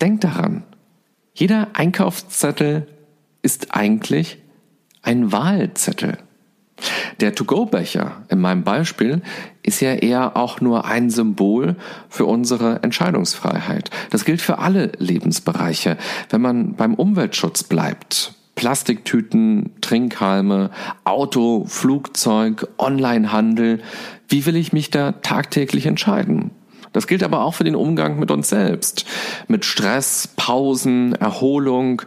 Denkt 0.00 0.24
daran, 0.24 0.64
jeder 1.34 1.68
Einkaufszettel 1.74 2.88
ist 3.40 3.74
eigentlich 3.74 4.38
ein 5.02 5.32
Wahlzettel. 5.32 6.18
Der 7.20 7.34
To-Go-Becher 7.34 8.22
in 8.28 8.40
meinem 8.40 8.64
Beispiel 8.64 9.22
ist 9.62 9.80
ja 9.80 9.92
eher 9.92 10.36
auch 10.36 10.60
nur 10.60 10.84
ein 10.84 11.10
Symbol 11.10 11.76
für 12.08 12.24
unsere 12.24 12.82
Entscheidungsfreiheit. 12.82 13.90
Das 14.10 14.24
gilt 14.24 14.40
für 14.40 14.58
alle 14.58 14.92
Lebensbereiche. 14.98 15.96
Wenn 16.30 16.40
man 16.40 16.74
beim 16.74 16.94
Umweltschutz 16.94 17.64
bleibt, 17.64 18.34
Plastiktüten, 18.54 19.70
Trinkhalme, 19.80 20.70
Auto, 21.04 21.64
Flugzeug, 21.66 22.68
Onlinehandel, 22.78 23.80
wie 24.28 24.46
will 24.46 24.56
ich 24.56 24.72
mich 24.72 24.90
da 24.90 25.12
tagtäglich 25.12 25.86
entscheiden? 25.86 26.50
Das 26.92 27.06
gilt 27.06 27.22
aber 27.22 27.42
auch 27.42 27.54
für 27.54 27.64
den 27.64 27.74
Umgang 27.74 28.18
mit 28.18 28.30
uns 28.30 28.50
selbst, 28.50 29.06
mit 29.48 29.64
Stress, 29.64 30.28
Pausen, 30.36 31.14
Erholung, 31.14 32.02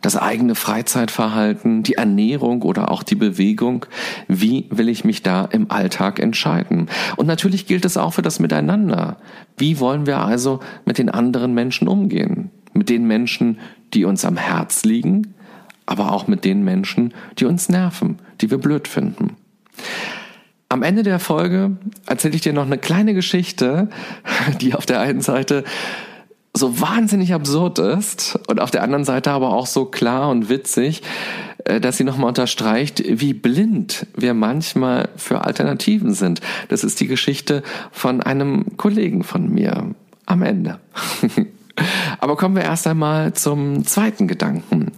das 0.00 0.16
eigene 0.16 0.54
Freizeitverhalten, 0.54 1.82
die 1.82 1.94
Ernährung 1.94 2.62
oder 2.62 2.90
auch 2.90 3.02
die 3.02 3.14
Bewegung. 3.14 3.86
Wie 4.28 4.66
will 4.70 4.88
ich 4.88 5.04
mich 5.04 5.22
da 5.22 5.44
im 5.44 5.70
Alltag 5.70 6.18
entscheiden? 6.18 6.88
Und 7.16 7.26
natürlich 7.26 7.66
gilt 7.66 7.84
es 7.84 7.96
auch 7.96 8.14
für 8.14 8.22
das 8.22 8.40
Miteinander. 8.40 9.18
Wie 9.56 9.78
wollen 9.78 10.06
wir 10.06 10.18
also 10.18 10.60
mit 10.84 10.98
den 10.98 11.10
anderen 11.10 11.52
Menschen 11.52 11.86
umgehen? 11.86 12.50
Mit 12.72 12.88
den 12.88 13.06
Menschen, 13.06 13.58
die 13.92 14.04
uns 14.04 14.24
am 14.24 14.36
Herz 14.36 14.84
liegen, 14.84 15.34
aber 15.84 16.12
auch 16.12 16.28
mit 16.28 16.44
den 16.44 16.62
Menschen, 16.62 17.12
die 17.38 17.44
uns 17.44 17.68
nerven, 17.68 18.20
die 18.40 18.50
wir 18.50 18.58
blöd 18.58 18.88
finden. 18.88 19.36
Am 20.68 20.84
Ende 20.84 21.02
der 21.02 21.18
Folge 21.18 21.76
erzähle 22.06 22.36
ich 22.36 22.42
dir 22.42 22.52
noch 22.52 22.64
eine 22.64 22.78
kleine 22.78 23.12
Geschichte, 23.12 23.88
die 24.60 24.74
auf 24.74 24.86
der 24.86 25.00
einen 25.00 25.20
Seite 25.20 25.64
so 26.52 26.80
wahnsinnig 26.80 27.32
absurd 27.32 27.78
ist 27.78 28.38
und 28.48 28.60
auf 28.60 28.70
der 28.70 28.82
anderen 28.82 29.04
Seite 29.04 29.30
aber 29.30 29.52
auch 29.52 29.66
so 29.66 29.84
klar 29.84 30.30
und 30.30 30.48
witzig, 30.48 31.02
äh, 31.64 31.80
dass 31.80 31.96
sie 31.96 32.04
nochmal 32.04 32.28
unterstreicht, 32.28 33.02
wie 33.06 33.34
blind 33.34 34.06
wir 34.16 34.34
manchmal 34.34 35.08
für 35.16 35.44
Alternativen 35.44 36.12
sind. 36.12 36.40
Das 36.68 36.84
ist 36.84 37.00
die 37.00 37.06
Geschichte 37.06 37.62
von 37.92 38.20
einem 38.20 38.76
Kollegen 38.76 39.22
von 39.22 39.48
mir 39.48 39.94
am 40.26 40.42
Ende. 40.42 40.80
aber 42.18 42.36
kommen 42.36 42.56
wir 42.56 42.62
erst 42.62 42.86
einmal 42.86 43.32
zum 43.34 43.86
zweiten 43.86 44.26
Gedanken. 44.26 44.92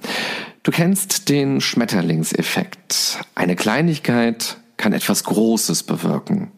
Du 0.63 0.71
kennst 0.71 1.29
den 1.29 1.61
Schmetterlingseffekt. 1.61 3.19
Eine 3.35 3.57
Kleinigkeit 3.57 4.57
kann 4.77 4.93
etwas 4.93 5.25
Großes 5.25 5.83
bewirken. 5.83 6.53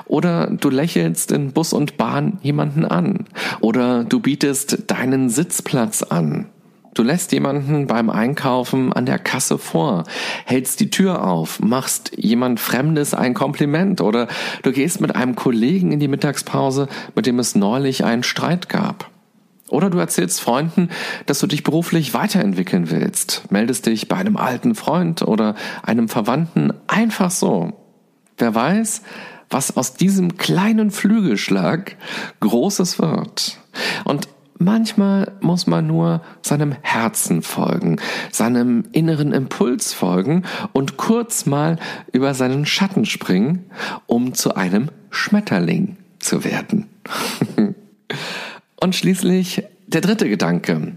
Oder 0.06 0.48
du 0.48 0.70
lächelst 0.70 1.32
in 1.32 1.52
Bus 1.52 1.72
und 1.72 1.96
Bahn 1.96 2.38
jemanden 2.42 2.84
an. 2.84 3.26
Oder 3.60 4.04
du 4.04 4.20
bietest 4.20 4.90
deinen 4.90 5.30
Sitzplatz 5.30 6.02
an. 6.02 6.46
Du 6.94 7.04
lässt 7.04 7.30
jemanden 7.32 7.86
beim 7.86 8.10
Einkaufen 8.10 8.92
an 8.92 9.06
der 9.06 9.18
Kasse 9.18 9.58
vor, 9.58 10.04
hältst 10.44 10.80
die 10.80 10.90
Tür 10.90 11.24
auf, 11.24 11.60
machst 11.60 12.12
jemand 12.16 12.58
Fremdes 12.58 13.14
ein 13.14 13.32
Kompliment 13.32 14.00
oder 14.00 14.26
du 14.62 14.72
gehst 14.72 15.00
mit 15.00 15.14
einem 15.14 15.36
Kollegen 15.36 15.92
in 15.92 16.00
die 16.00 16.08
Mittagspause, 16.08 16.88
mit 17.14 17.26
dem 17.26 17.38
es 17.38 17.54
neulich 17.54 18.04
einen 18.04 18.24
Streit 18.24 18.68
gab. 18.68 19.08
Oder 19.68 19.88
du 19.88 19.98
erzählst 19.98 20.40
Freunden, 20.40 20.88
dass 21.26 21.38
du 21.38 21.46
dich 21.46 21.62
beruflich 21.62 22.12
weiterentwickeln 22.12 22.90
willst, 22.90 23.44
meldest 23.50 23.86
dich 23.86 24.08
bei 24.08 24.16
einem 24.16 24.36
alten 24.36 24.74
Freund 24.74 25.22
oder 25.22 25.54
einem 25.84 26.08
Verwandten 26.08 26.72
einfach 26.88 27.30
so. 27.30 27.72
Wer 28.36 28.52
weiß, 28.52 29.02
was 29.48 29.76
aus 29.76 29.94
diesem 29.94 30.38
kleinen 30.38 30.90
Flügelschlag 30.90 31.96
Großes 32.40 32.98
wird. 32.98 33.58
Und 34.04 34.28
Manchmal 34.62 35.32
muss 35.40 35.66
man 35.66 35.86
nur 35.86 36.20
seinem 36.42 36.72
Herzen 36.82 37.40
folgen, 37.40 37.96
seinem 38.30 38.84
inneren 38.92 39.32
Impuls 39.32 39.94
folgen 39.94 40.42
und 40.74 40.98
kurz 40.98 41.46
mal 41.46 41.78
über 42.12 42.34
seinen 42.34 42.66
Schatten 42.66 43.06
springen, 43.06 43.70
um 44.06 44.34
zu 44.34 44.56
einem 44.56 44.90
Schmetterling 45.08 45.96
zu 46.18 46.44
werden. 46.44 46.90
und 48.82 48.94
schließlich 48.94 49.64
der 49.86 50.02
dritte 50.02 50.28
Gedanke. 50.28 50.92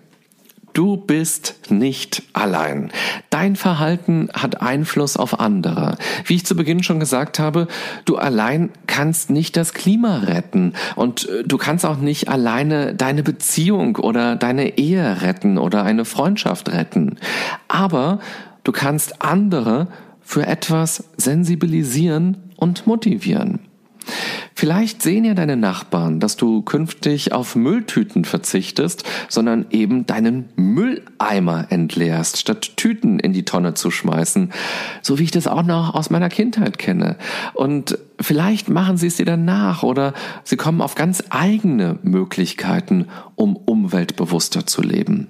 Du 0.73 0.97
bist 0.97 1.69
nicht 1.69 2.23
allein. 2.33 2.91
Dein 3.29 3.55
Verhalten 3.55 4.29
hat 4.33 4.61
Einfluss 4.63 5.17
auf 5.17 5.39
andere. 5.39 5.97
Wie 6.25 6.35
ich 6.35 6.47
zu 6.47 6.55
Beginn 6.55 6.81
schon 6.81 6.99
gesagt 6.99 7.37
habe, 7.37 7.67
du 8.05 8.17
allein 8.17 8.71
kannst 8.87 9.29
nicht 9.29 9.55
das 9.55 9.75
Klima 9.75 10.17
retten 10.19 10.73
und 10.95 11.29
äh, 11.29 11.43
du 11.43 11.57
kannst 11.57 11.85
auch 11.85 11.97
nicht 11.97 12.27
alleine 12.27 12.95
deine 12.95 13.21
Beziehung 13.21 13.97
oder 13.97 14.35
deine 14.35 14.79
Ehe 14.79 15.21
retten 15.21 15.59
oder 15.59 15.83
eine 15.83 16.05
Freundschaft 16.05 16.71
retten. 16.71 17.17
Aber 17.67 18.17
du 18.63 18.71
kannst 18.71 19.21
andere 19.21 19.87
für 20.21 20.47
etwas 20.47 21.03
sensibilisieren 21.17 22.51
und 22.55 22.87
motivieren. 22.87 23.59
Vielleicht 24.55 25.01
sehen 25.01 25.25
ja 25.25 25.33
deine 25.33 25.57
Nachbarn, 25.57 26.19
dass 26.19 26.37
du 26.37 26.61
künftig 26.61 27.33
auf 27.33 27.55
Mülltüten 27.55 28.23
verzichtest, 28.23 29.03
sondern 29.27 29.65
eben 29.71 30.05
deinen 30.05 30.49
Mülleimer 30.55 31.67
entleerst, 31.69 32.37
statt 32.37 32.77
Tüten 32.77 33.19
in 33.19 33.33
die 33.33 33.45
Tonne 33.45 33.73
zu 33.73 33.91
schmeißen. 33.91 34.51
So 35.01 35.19
wie 35.19 35.23
ich 35.23 35.31
das 35.31 35.47
auch 35.47 35.63
noch 35.63 35.95
aus 35.95 36.09
meiner 36.09 36.29
Kindheit 36.29 36.77
kenne. 36.77 37.17
Und 37.53 37.97
vielleicht 38.19 38.69
machen 38.69 38.97
sie 38.97 39.07
es 39.07 39.17
dir 39.17 39.25
dann 39.25 39.45
nach 39.45 39.83
oder 39.83 40.13
sie 40.43 40.57
kommen 40.57 40.81
auf 40.81 40.95
ganz 40.95 41.23
eigene 41.29 41.99
Möglichkeiten, 42.03 43.07
um 43.35 43.55
umweltbewusster 43.55 44.65
zu 44.65 44.81
leben. 44.81 45.27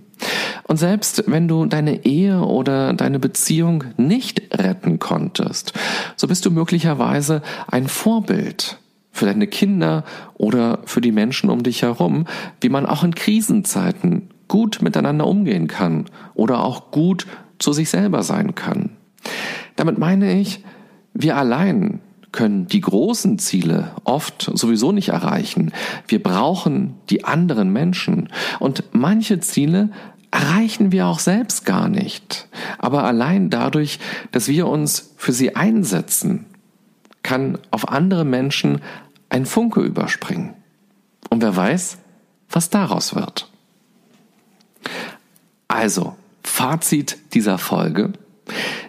Und 0.66 0.78
selbst 0.78 1.24
wenn 1.28 1.48
du 1.48 1.66
deine 1.66 2.06
Ehe 2.06 2.40
oder 2.40 2.94
deine 2.94 3.20
Beziehung 3.20 3.84
nicht 3.98 4.42
retten 4.54 5.00
konntest, 5.00 5.74
so 6.16 6.28
bist 6.28 6.46
du 6.46 6.52
möglicherweise 6.52 7.42
ein 7.68 7.88
Vorbild 7.88 8.78
für 9.12 9.26
deine 9.26 9.48
Kinder 9.48 10.04
oder 10.34 10.80
für 10.86 11.02
die 11.02 11.12
Menschen 11.12 11.50
um 11.50 11.64
dich 11.64 11.84
herum, 11.84 12.26
wie 12.62 12.70
man 12.70 12.86
auch 12.86 13.04
in 13.04 13.14
Krisenzeiten 13.14 14.30
gut 14.48 14.82
miteinander 14.82 15.28
umgehen 15.28 15.68
kann 15.68 16.06
oder 16.34 16.64
auch 16.64 16.92
gut 16.92 17.28
zu 17.60 17.74
sich 17.74 17.90
selber 17.90 18.24
sein 18.24 18.56
kann. 18.56 18.92
Damit 19.76 19.98
meine 19.98 20.40
ich, 20.40 20.64
wir 21.14 21.38
allein 21.38 22.02
können 22.32 22.68
die 22.68 22.82
großen 22.82 23.40
Ziele 23.40 23.92
oft 24.04 24.52
sowieso 24.54 24.92
nicht 24.92 25.10
erreichen. 25.10 25.72
Wir 26.08 26.22
brauchen 26.22 26.96
die 27.10 27.24
anderen 27.24 27.72
Menschen. 27.72 28.30
Und 28.60 28.84
manche 28.92 29.40
Ziele 29.40 29.90
erreichen 30.34 30.92
wir 30.92 31.06
auch 31.06 31.20
selbst 31.20 31.64
gar 31.64 31.88
nicht. 31.88 32.48
Aber 32.80 33.04
allein 33.04 33.52
dadurch, 33.52 34.00
dass 34.32 34.48
wir 34.48 34.68
uns 34.68 35.14
für 35.16 35.32
sie 35.32 35.56
einsetzen, 35.56 36.46
kann 37.22 37.60
auf 37.70 37.88
andere 37.88 38.26
Menschen 38.26 38.82
ein 39.30 39.46
Funke 39.46 39.82
überspringen. 39.82 40.56
Und 41.30 41.44
wer 41.44 41.56
weiß, 41.56 42.00
was 42.50 42.72
daraus 42.72 43.14
wird. 43.14 43.48
Also, 45.68 46.16
Fazit 46.44 47.18
dieser 47.34 47.58
Folge. 47.60 48.14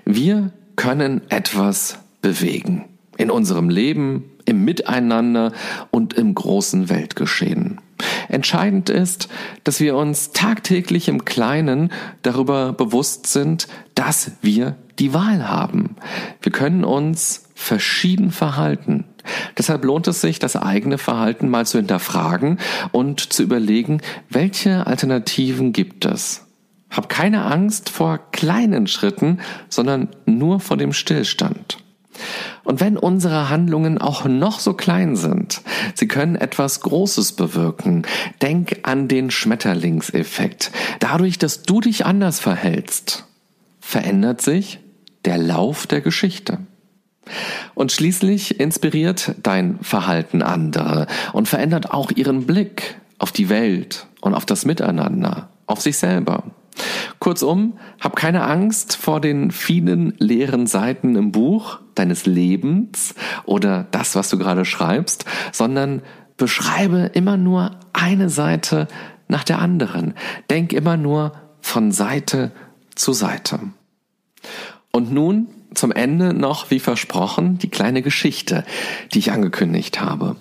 Wir 0.04 0.50
können 0.76 1.22
etwas 1.30 1.98
bewegen. 2.22 2.86
In 3.16 3.30
unserem 3.30 3.68
Leben, 3.68 4.24
im 4.44 4.64
Miteinander 4.64 5.52
und 5.90 6.14
im 6.14 6.34
großen 6.34 6.88
Weltgeschehen. 6.88 7.80
Entscheidend 8.28 8.90
ist, 8.90 9.28
dass 9.62 9.80
wir 9.80 9.96
uns 9.96 10.32
tagtäglich 10.32 11.08
im 11.08 11.24
Kleinen 11.24 11.92
darüber 12.22 12.72
bewusst 12.72 13.26
sind, 13.26 13.68
dass 13.94 14.32
wir 14.42 14.76
die 14.98 15.14
Wahl 15.14 15.48
haben. 15.48 15.96
Wir 16.42 16.52
können 16.52 16.84
uns 16.84 17.48
verschieden 17.54 18.30
verhalten. 18.30 19.04
Deshalb 19.56 19.84
lohnt 19.84 20.06
es 20.06 20.20
sich, 20.20 20.38
das 20.38 20.56
eigene 20.56 20.98
Verhalten 20.98 21.48
mal 21.48 21.66
zu 21.66 21.78
hinterfragen 21.78 22.58
und 22.92 23.20
zu 23.32 23.42
überlegen, 23.42 24.00
welche 24.28 24.86
Alternativen 24.86 25.72
gibt 25.72 26.04
es. 26.04 26.46
Hab 26.90 27.08
keine 27.08 27.44
Angst 27.44 27.90
vor 27.90 28.18
kleinen 28.32 28.86
Schritten, 28.86 29.40
sondern 29.68 30.08
nur 30.26 30.60
vor 30.60 30.76
dem 30.76 30.92
Stillstand. 30.92 31.78
Und 32.64 32.80
wenn 32.80 32.96
unsere 32.96 33.50
Handlungen 33.50 33.98
auch 33.98 34.24
noch 34.24 34.60
so 34.60 34.74
klein 34.74 35.16
sind, 35.16 35.62
sie 35.94 36.08
können 36.08 36.36
etwas 36.36 36.80
Großes 36.80 37.32
bewirken. 37.32 38.06
Denk 38.42 38.80
an 38.82 39.08
den 39.08 39.30
Schmetterlingseffekt. 39.30 40.70
Dadurch, 41.00 41.38
dass 41.38 41.62
du 41.62 41.80
dich 41.80 42.06
anders 42.06 42.40
verhältst, 42.40 43.24
verändert 43.80 44.40
sich 44.40 44.80
der 45.24 45.38
Lauf 45.38 45.86
der 45.86 46.00
Geschichte. 46.00 46.58
Und 47.74 47.92
schließlich 47.92 48.60
inspiriert 48.60 49.34
dein 49.42 49.78
Verhalten 49.80 50.42
andere 50.42 51.06
und 51.32 51.48
verändert 51.48 51.90
auch 51.90 52.10
ihren 52.10 52.46
Blick 52.46 52.96
auf 53.18 53.32
die 53.32 53.48
Welt 53.48 54.06
und 54.20 54.34
auf 54.34 54.44
das 54.44 54.64
Miteinander, 54.64 55.48
auf 55.66 55.80
sich 55.80 55.96
selber. 55.96 56.44
Kurzum, 57.18 57.78
hab 58.00 58.16
keine 58.16 58.44
Angst 58.44 58.96
vor 58.96 59.20
den 59.20 59.50
vielen 59.50 60.14
leeren 60.18 60.66
Seiten 60.66 61.16
im 61.16 61.32
Buch 61.32 61.80
deines 61.94 62.26
Lebens 62.26 63.14
oder 63.44 63.86
das, 63.90 64.14
was 64.14 64.28
du 64.28 64.38
gerade 64.38 64.64
schreibst, 64.64 65.24
sondern 65.52 66.02
beschreibe 66.36 67.10
immer 67.14 67.36
nur 67.36 67.72
eine 67.92 68.28
Seite 68.28 68.88
nach 69.28 69.44
der 69.44 69.58
anderen. 69.58 70.14
Denk 70.50 70.72
immer 70.72 70.96
nur 70.96 71.32
von 71.60 71.92
Seite 71.92 72.52
zu 72.94 73.12
Seite. 73.12 73.60
Und 74.90 75.12
nun 75.12 75.48
zum 75.74 75.90
Ende 75.90 76.34
noch, 76.34 76.70
wie 76.70 76.78
versprochen, 76.78 77.58
die 77.58 77.70
kleine 77.70 78.02
Geschichte, 78.02 78.64
die 79.12 79.18
ich 79.18 79.32
angekündigt 79.32 80.00
habe. 80.00 80.36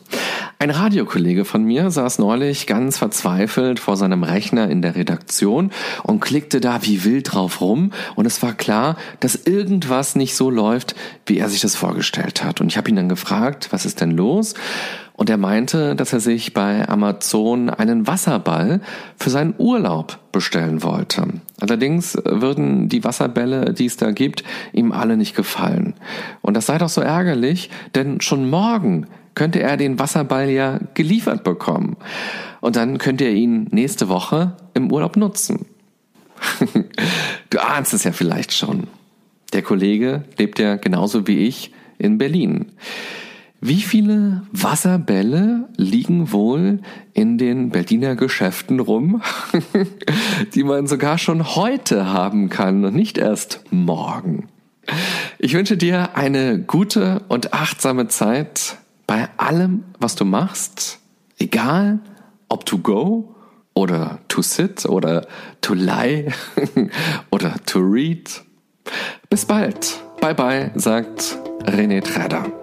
Ein 0.63 0.69
Radiokollege 0.69 1.43
von 1.43 1.65
mir 1.65 1.91
saß 1.91 2.19
neulich 2.19 2.67
ganz 2.67 2.97
verzweifelt 2.97 3.81
vor 3.81 3.97
seinem 3.97 4.23
Rechner 4.23 4.69
in 4.69 4.81
der 4.81 4.95
Redaktion 4.95 5.71
und 6.03 6.21
klickte 6.21 6.61
da 6.61 6.83
wie 6.83 7.03
wild 7.03 7.33
drauf 7.33 7.59
rum 7.59 7.91
und 8.15 8.25
es 8.25 8.41
war 8.41 8.53
klar, 8.53 8.95
dass 9.19 9.35
irgendwas 9.35 10.15
nicht 10.15 10.37
so 10.37 10.49
läuft, 10.49 10.95
wie 11.25 11.37
er 11.37 11.49
sich 11.49 11.59
das 11.59 11.75
vorgestellt 11.75 12.45
hat. 12.45 12.61
Und 12.61 12.67
ich 12.67 12.77
habe 12.77 12.89
ihn 12.89 12.95
dann 12.95 13.09
gefragt, 13.09 13.67
was 13.71 13.85
ist 13.85 13.99
denn 13.99 14.11
los? 14.11 14.53
Und 15.11 15.29
er 15.29 15.35
meinte, 15.35 15.97
dass 15.97 16.13
er 16.13 16.21
sich 16.21 16.53
bei 16.53 16.87
Amazon 16.87 17.69
einen 17.69 18.07
Wasserball 18.07 18.79
für 19.17 19.29
seinen 19.29 19.55
Urlaub 19.57 20.17
bestellen 20.31 20.81
wollte. 20.81 21.27
Allerdings 21.59 22.17
würden 22.23 22.87
die 22.87 23.03
Wasserbälle, 23.03 23.73
die 23.73 23.87
es 23.87 23.97
da 23.97 24.11
gibt, 24.11 24.45
ihm 24.71 24.93
alle 24.93 25.17
nicht 25.17 25.35
gefallen. 25.35 25.95
Und 26.41 26.55
das 26.55 26.67
sei 26.67 26.77
doch 26.77 26.87
so 26.87 27.01
ärgerlich, 27.01 27.69
denn 27.95 28.21
schon 28.21 28.49
morgen 28.49 29.07
könnte 29.35 29.61
er 29.61 29.77
den 29.77 29.99
Wasserball 29.99 30.49
ja 30.49 30.79
geliefert 30.93 31.43
bekommen. 31.43 31.97
Und 32.61 32.75
dann 32.75 32.97
könnte 32.97 33.25
er 33.25 33.33
ihn 33.33 33.67
nächste 33.71 34.09
Woche 34.09 34.55
im 34.73 34.91
Urlaub 34.91 35.17
nutzen. 35.17 35.65
du 37.49 37.59
ahnst 37.59 37.93
es 37.93 38.03
ja 38.03 38.11
vielleicht 38.11 38.53
schon. 38.53 38.87
Der 39.53 39.61
Kollege 39.61 40.23
lebt 40.37 40.59
ja 40.59 40.75
genauso 40.75 41.27
wie 41.27 41.47
ich 41.47 41.71
in 41.97 42.17
Berlin. 42.17 42.71
Wie 43.65 43.81
viele 43.81 44.41
Wasserbälle 44.51 45.69
liegen 45.77 46.33
wohl 46.33 46.79
in 47.13 47.37
den 47.37 47.69
Berliner 47.69 48.17
Geschäften 48.17 48.81
rum, 48.81 49.21
die 50.53 50.65
man 50.65 50.85
sogar 50.87 51.17
schon 51.17 51.55
heute 51.55 52.11
haben 52.11 52.49
kann 52.49 52.83
und 52.83 52.93
nicht 52.93 53.17
erst 53.17 53.63
morgen? 53.71 54.49
Ich 55.39 55.53
wünsche 55.53 55.77
dir 55.77 56.17
eine 56.17 56.59
gute 56.59 57.21
und 57.29 57.53
achtsame 57.53 58.09
Zeit 58.09 58.79
bei 59.07 59.27
allem, 59.37 59.83
was 59.99 60.15
du 60.15 60.25
machst, 60.25 60.99
egal 61.37 61.99
ob 62.49 62.65
to 62.65 62.77
go 62.77 63.35
oder 63.73 64.19
to 64.27 64.41
sit 64.41 64.85
oder 64.85 65.27
to 65.61 65.73
lie 65.73 66.31
oder 67.31 67.55
to 67.65 67.79
read. 67.79 68.29
Bis 69.29 69.45
bald. 69.45 69.99
Bye 70.21 70.35
bye, 70.35 70.71
sagt 70.75 71.37
René 71.65 72.01
Träder. 72.01 72.62